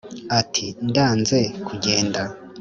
ati: 0.39 0.65
“ndanze 0.89 1.39
kugenda 1.67 2.21